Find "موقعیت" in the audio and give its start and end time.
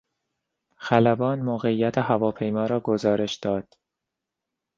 1.39-1.97